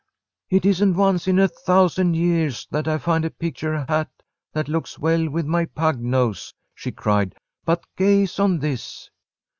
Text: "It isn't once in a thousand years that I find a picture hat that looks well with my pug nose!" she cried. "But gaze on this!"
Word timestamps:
"It 0.49 0.65
isn't 0.65 0.95
once 0.95 1.27
in 1.27 1.37
a 1.37 1.47
thousand 1.47 2.15
years 2.15 2.67
that 2.71 2.87
I 2.87 2.97
find 2.97 3.23
a 3.23 3.29
picture 3.29 3.85
hat 3.87 4.09
that 4.51 4.67
looks 4.67 4.97
well 4.97 5.29
with 5.29 5.45
my 5.45 5.65
pug 5.65 5.99
nose!" 6.01 6.55
she 6.73 6.91
cried. 6.91 7.35
"But 7.65 7.83
gaze 7.95 8.39
on 8.39 8.57
this!" 8.57 9.11